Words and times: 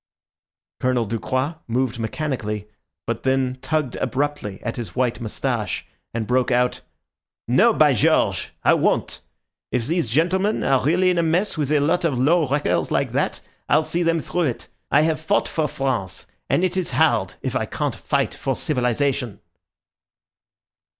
Colonel 0.79 1.05
Ducroix 1.05 1.59
moved 1.67 1.99
mechanically, 1.99 2.67
but 3.05 3.21
then 3.21 3.59
tugged 3.61 3.97
abruptly 3.97 4.59
at 4.63 4.75
his 4.77 4.95
white 4.95 5.21
moustache 5.21 5.85
and 6.11 6.25
broke 6.25 6.49
out— 6.49 6.81
"No, 7.47 7.71
by 7.71 7.93
George! 7.93 8.51
I 8.63 8.73
won't. 8.73 9.21
If 9.71 9.85
these 9.85 10.09
gentlemen 10.09 10.63
are 10.63 10.83
really 10.83 11.11
in 11.11 11.19
a 11.19 11.21
mess 11.21 11.55
with 11.55 11.71
a 11.71 11.79
lot 11.79 12.03
of 12.03 12.17
low 12.17 12.47
wreckers 12.47 12.89
like 12.89 13.11
that, 13.11 13.41
I'll 13.69 13.83
see 13.83 14.01
them 14.01 14.19
through 14.19 14.41
it. 14.49 14.69
I 14.89 15.01
have 15.03 15.21
fought 15.21 15.47
for 15.47 15.67
France, 15.67 16.25
and 16.49 16.63
it 16.63 16.75
is 16.75 16.89
hard 16.89 17.35
if 17.43 17.55
I 17.55 17.67
can't 17.67 17.93
fight 17.93 18.33
for 18.33 18.55
civilization." 18.55 19.39